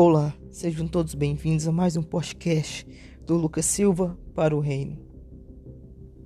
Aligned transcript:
Olá, 0.00 0.32
sejam 0.52 0.86
todos 0.86 1.12
bem-vindos 1.12 1.66
a 1.66 1.72
mais 1.72 1.96
um 1.96 2.04
podcast 2.04 2.86
do 3.26 3.34
Lucas 3.34 3.66
Silva 3.66 4.16
para 4.32 4.54
o 4.54 4.60
Reino. 4.60 4.96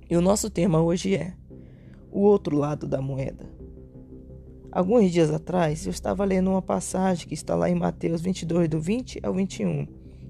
E 0.07 0.15
o 0.15 0.21
nosso 0.21 0.47
tema 0.47 0.79
hoje 0.79 1.15
é 1.15 1.33
o 2.11 2.19
outro 2.19 2.55
lado 2.55 2.87
da 2.87 3.01
moeda. 3.01 3.51
Alguns 4.71 5.11
dias 5.11 5.31
atrás 5.31 5.87
eu 5.87 5.89
estava 5.89 6.23
lendo 6.23 6.51
uma 6.51 6.61
passagem 6.61 7.27
que 7.27 7.33
está 7.33 7.55
lá 7.55 7.67
em 7.67 7.73
Mateus 7.73 8.21
22, 8.21 8.69
do 8.69 8.79
20 8.79 9.21
ao 9.23 9.33
21, 9.33 9.87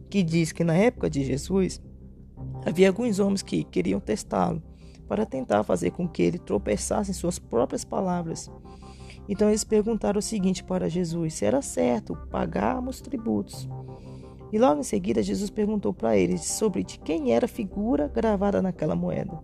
que 0.10 0.24
diz 0.24 0.54
que 0.54 0.64
na 0.64 0.78
época 0.78 1.10
de 1.10 1.26
Jesus 1.26 1.82
havia 2.66 2.88
alguns 2.88 3.20
homens 3.20 3.42
que 3.42 3.66
queriam 3.66 4.00
testá-lo 4.00 4.64
para 5.06 5.26
tentar 5.26 5.66
fazer 5.66 5.92
com 5.92 6.08
que 6.08 6.24
ele 6.24 6.40
tropeçasse 6.40 7.12
em 7.12 7.14
suas 7.14 7.40
próprias 7.40 7.84
palavras 7.84 8.50
então 9.28 9.50
eles 9.50 9.64
perguntaram 9.64 10.20
o 10.20 10.22
seguinte 10.22 10.64
para 10.64 10.90
Jesus: 10.90 11.36
se 11.36 11.46
era 11.46 11.62
certo 11.62 12.16
pagarmos 12.30 13.02
tributos. 13.02 13.68
E 14.52 14.60
logo 14.60 14.82
em 14.82 14.84
seguida 14.84 15.24
Jesus 15.24 15.50
perguntou 15.50 15.94
para 15.94 16.16
eles 16.16 16.46
sobre 16.46 16.84
de 16.84 17.00
quem 17.00 17.32
era 17.32 17.46
a 17.46 17.50
figura 17.50 18.08
gravada 18.08 18.62
naquela 18.62 18.96
moeda. 18.96 19.40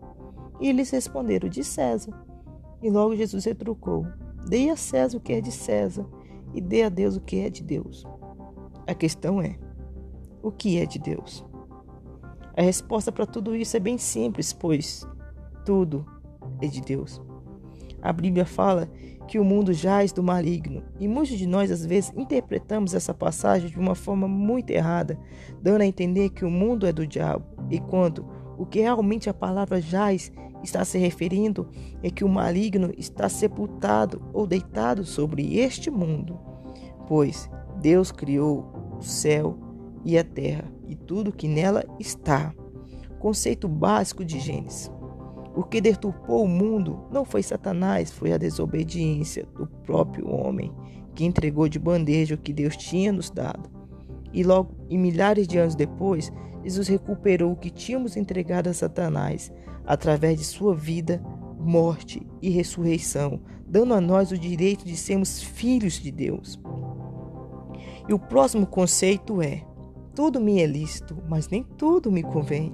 E 0.59 0.69
eles 0.69 0.89
responderam: 0.89 1.49
de 1.49 1.63
César. 1.63 2.13
E 2.81 2.89
logo 2.89 3.15
Jesus 3.15 3.45
retrucou: 3.45 4.05
Dê 4.47 4.69
a 4.69 4.75
César 4.75 5.17
o 5.17 5.21
que 5.21 5.33
é 5.33 5.41
de 5.41 5.51
César 5.51 6.05
e 6.53 6.61
dê 6.61 6.83
a 6.83 6.89
Deus 6.89 7.15
o 7.15 7.21
que 7.21 7.39
é 7.39 7.49
de 7.49 7.63
Deus. 7.63 8.05
A 8.85 8.93
questão 8.93 9.41
é: 9.41 9.57
o 10.43 10.51
que 10.51 10.77
é 10.77 10.85
de 10.85 10.99
Deus? 10.99 11.45
A 12.55 12.61
resposta 12.61 13.11
para 13.11 13.25
tudo 13.25 13.55
isso 13.55 13.77
é 13.77 13.79
bem 13.79 13.97
simples, 13.97 14.51
pois 14.51 15.07
tudo 15.65 16.05
é 16.61 16.67
de 16.67 16.81
Deus. 16.81 17.21
A 18.01 18.13
Bíblia 18.13 18.45
fala 18.45 18.89
que 19.27 19.37
o 19.37 19.43
mundo 19.43 19.73
jaz 19.73 20.11
do 20.11 20.23
maligno, 20.23 20.83
e 20.99 21.07
muitos 21.07 21.37
de 21.37 21.45
nós 21.45 21.71
às 21.71 21.85
vezes 21.85 22.11
interpretamos 22.17 22.93
essa 22.93 23.13
passagem 23.13 23.69
de 23.69 23.77
uma 23.77 23.93
forma 23.93 24.27
muito 24.27 24.71
errada, 24.71 25.19
dando 25.61 25.81
a 25.81 25.85
entender 25.85 26.29
que 26.29 26.43
o 26.43 26.49
mundo 26.49 26.87
é 26.87 26.91
do 26.91 27.05
diabo, 27.05 27.45
e 27.69 27.79
quando 27.79 28.25
o 28.57 28.65
que 28.65 28.81
realmente 28.81 29.29
a 29.29 29.33
palavra 29.33 29.79
jaz 29.79 30.31
está 30.63 30.83
se 30.83 30.97
referindo 30.97 31.69
é 32.03 32.09
que 32.09 32.23
o 32.23 32.29
maligno 32.29 32.91
está 32.97 33.29
sepultado 33.29 34.21
ou 34.33 34.45
deitado 34.45 35.05
sobre 35.05 35.57
este 35.59 35.89
mundo, 35.89 36.39
pois 37.07 37.49
Deus 37.79 38.11
criou 38.11 38.97
o 38.97 39.01
céu 39.01 39.57
e 40.03 40.17
a 40.17 40.23
terra 40.23 40.65
e 40.87 40.95
tudo 40.95 41.31
que 41.31 41.47
nela 41.47 41.83
está. 41.99 42.53
Conceito 43.19 43.67
básico 43.67 44.25
de 44.25 44.39
Gênesis. 44.39 44.91
O 45.55 45.63
que 45.63 45.81
deturpou 45.81 46.43
o 46.43 46.47
mundo 46.47 47.05
não 47.11 47.25
foi 47.25 47.41
Satanás, 47.43 48.11
foi 48.11 48.31
a 48.31 48.37
desobediência 48.37 49.45
do 49.55 49.67
próprio 49.67 50.29
homem, 50.29 50.71
que 51.15 51.25
entregou 51.25 51.67
de 51.67 51.79
bandeja 51.79 52.35
o 52.35 52.37
que 52.37 52.53
Deus 52.53 52.77
tinha 52.77 53.11
nos 53.11 53.29
dado. 53.29 53.69
E 54.31 54.43
logo, 54.43 54.75
e 54.89 54.97
milhares 54.97 55.47
de 55.47 55.57
anos 55.57 55.75
depois, 55.75 56.31
Jesus 56.63 56.87
recuperou 56.87 57.51
o 57.51 57.55
que 57.55 57.69
tínhamos 57.69 58.15
entregado 58.15 58.67
a 58.67 58.73
Satanás, 58.73 59.51
através 59.85 60.37
de 60.37 60.45
sua 60.45 60.75
vida, 60.75 61.21
morte 61.59 62.21
e 62.41 62.49
ressurreição, 62.49 63.41
dando 63.67 63.93
a 63.93 64.01
nós 64.01 64.31
o 64.31 64.37
direito 64.37 64.85
de 64.85 64.95
sermos 64.95 65.41
filhos 65.41 65.93
de 65.93 66.11
Deus. 66.11 66.59
E 68.07 68.13
o 68.13 68.19
próximo 68.19 68.65
conceito 68.65 69.41
é: 69.41 69.63
tudo 70.15 70.39
me 70.39 70.61
é 70.61 70.65
lícito, 70.65 71.17
mas 71.27 71.49
nem 71.49 71.63
tudo 71.63 72.11
me 72.11 72.23
convém. 72.23 72.73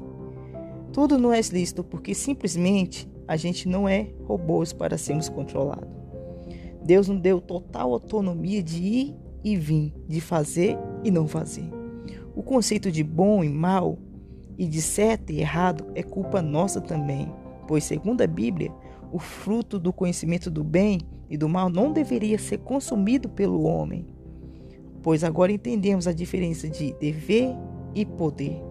Tudo 0.96 1.18
não 1.18 1.34
é 1.34 1.42
lícito 1.42 1.84
porque 1.84 2.16
simplesmente 2.16 3.06
a 3.28 3.36
gente 3.36 3.68
não 3.68 3.86
é 3.86 4.14
robôs 4.24 4.72
para 4.72 4.98
sermos 4.98 5.28
controlados. 5.28 5.90
Deus 6.86 7.10
nos 7.10 7.20
deu 7.20 7.42
total 7.42 7.92
autonomia 7.92 8.64
de 8.64 8.82
ir 8.82 9.16
e 9.44 9.58
vir, 9.58 9.94
de 10.08 10.22
fazer 10.22 10.78
e 11.04 11.12
não 11.12 11.28
fazer. 11.28 11.70
O 12.34 12.42
conceito 12.42 12.90
de 12.90 13.04
bom 13.04 13.44
e 13.44 13.50
mal 13.50 14.00
e 14.58 14.66
de 14.66 14.82
certo 14.82 15.34
e 15.34 15.42
errado 15.42 15.86
é 15.96 16.02
culpa 16.02 16.42
nossa 16.42 16.80
também, 16.80 17.30
pois, 17.68 17.84
segundo 17.84 18.22
a 18.22 18.28
Bíblia, 18.28 18.72
o 19.12 19.20
fruto 19.20 19.78
do 19.78 19.92
conhecimento 19.92 20.50
do 20.50 20.64
bem 20.64 21.02
e 21.30 21.36
do 21.36 21.50
mal 21.50 21.70
não 21.70 21.92
deveria 21.92 22.40
ser 22.40 22.60
consumido 22.60 23.28
pelo 23.28 23.64
homem, 23.64 24.08
pois 25.04 25.26
agora 25.26 25.52
entendemos 25.52 26.08
a 26.08 26.14
diferença 26.14 26.70
de 26.70 26.94
dever 26.94 27.54
e 27.94 28.06
poder. 28.06 28.65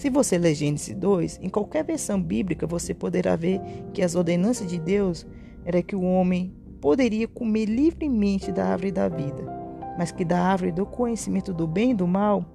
Se 0.00 0.08
você 0.08 0.38
ler 0.38 0.54
Gênesis 0.54 0.96
2, 0.96 1.40
em 1.42 1.50
qualquer 1.50 1.84
versão 1.84 2.18
bíblica 2.22 2.66
você 2.66 2.94
poderá 2.94 3.36
ver 3.36 3.60
que 3.92 4.00
as 4.00 4.14
ordenanças 4.14 4.66
de 4.66 4.80
Deus 4.80 5.26
era 5.62 5.82
que 5.82 5.94
o 5.94 6.00
homem 6.00 6.54
poderia 6.80 7.28
comer 7.28 7.66
livremente 7.66 8.50
da 8.50 8.64
árvore 8.64 8.92
da 8.92 9.10
vida, 9.10 9.44
mas 9.98 10.10
que 10.10 10.24
da 10.24 10.40
árvore 10.42 10.72
do 10.72 10.86
conhecimento 10.86 11.52
do 11.52 11.66
bem 11.66 11.90
e 11.90 11.94
do 11.94 12.06
mal, 12.06 12.46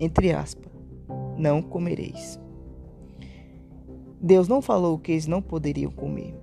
entre 0.00 0.32
aspas, 0.32 0.72
não 1.36 1.60
comereis. 1.60 2.40
Deus 4.18 4.48
não 4.48 4.62
falou 4.62 4.98
que 4.98 5.12
eles 5.12 5.26
não 5.26 5.42
poderiam 5.42 5.92
comer. 5.92 6.34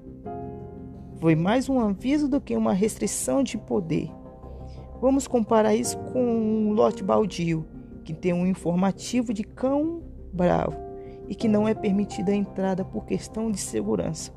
Foi 1.19 1.33
mais 1.33 1.67
um 1.67 1.79
aviso 1.79 2.27
do 2.27 2.39
que 2.39 2.55
uma 2.55 2.71
restrição 2.71 3.41
de 3.41 3.57
poder. 3.57 4.11
Vamos 5.01 5.27
comparar 5.27 5.73
isso 5.73 5.97
com 5.97 6.21
um 6.21 6.71
lote 6.73 7.03
baldio 7.03 7.65
que 8.07 8.13
tem 8.13 8.31
um 8.31 8.47
informativo 8.47 9.33
de 9.33 9.43
cão 9.43 10.01
bravo 10.31 10.77
e 11.27 11.35
que 11.35 11.49
não 11.49 11.67
é 11.67 11.73
permitida 11.73 12.31
a 12.31 12.35
entrada 12.35 12.85
por 12.85 13.03
questão 13.05 13.51
de 13.51 13.57
segurança. 13.57 14.31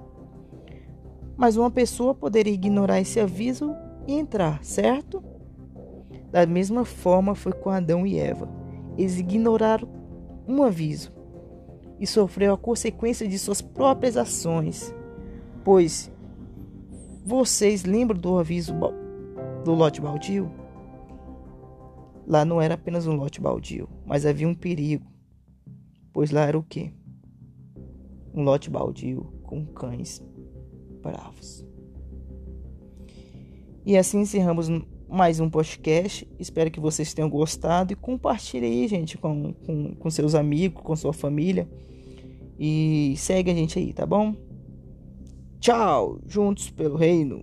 Mas 1.36 1.56
uma 1.56 1.70
pessoa 1.70 2.12
poderia 2.12 2.52
ignorar 2.52 3.00
esse 3.00 3.20
aviso 3.20 3.72
e 4.08 4.14
entrar, 4.14 4.64
certo? 4.64 5.22
Da 6.32 6.44
mesma 6.46 6.84
forma 6.84 7.36
foi 7.36 7.52
com 7.52 7.70
Adão 7.70 8.04
e 8.04 8.18
Eva. 8.18 8.48
Eles 8.98 9.20
ignoraram 9.20 9.88
um 10.48 10.64
aviso 10.64 11.12
e 12.00 12.08
sofreu 12.08 12.52
a 12.54 12.58
consequência 12.58 13.28
de 13.28 13.38
suas 13.38 13.62
próprias 13.62 14.16
ações. 14.16 14.92
Pois 15.62 16.10
vocês 17.24 17.84
lembram 17.84 18.18
do 18.18 18.36
aviso 18.36 18.74
do 19.64 19.74
lote 19.74 20.00
baldio? 20.00 20.59
Lá 22.30 22.44
não 22.44 22.62
era 22.62 22.74
apenas 22.74 23.08
um 23.08 23.16
lote 23.16 23.40
baldio, 23.40 23.88
mas 24.06 24.24
havia 24.24 24.46
um 24.46 24.54
perigo, 24.54 25.04
pois 26.12 26.30
lá 26.30 26.42
era 26.42 26.56
o 26.56 26.62
quê? 26.62 26.92
Um 28.32 28.44
lote 28.44 28.70
baldio 28.70 29.32
com 29.42 29.66
cães 29.66 30.22
bravos. 31.02 31.66
E 33.84 33.96
assim 33.96 34.20
encerramos 34.20 34.68
mais 35.08 35.40
um 35.40 35.50
podcast. 35.50 36.24
Espero 36.38 36.70
que 36.70 36.78
vocês 36.78 37.12
tenham 37.12 37.28
gostado 37.28 37.92
e 37.92 37.96
compartilhe 37.96 38.64
aí, 38.64 38.86
gente, 38.86 39.18
com, 39.18 39.52
com, 39.52 39.96
com 39.96 40.08
seus 40.08 40.36
amigos, 40.36 40.84
com 40.84 40.94
sua 40.94 41.12
família. 41.12 41.68
E 42.56 43.12
segue 43.16 43.50
a 43.50 43.54
gente 43.54 43.76
aí, 43.76 43.92
tá 43.92 44.06
bom? 44.06 44.36
Tchau, 45.58 46.20
juntos 46.28 46.70
pelo 46.70 46.94
reino. 46.94 47.42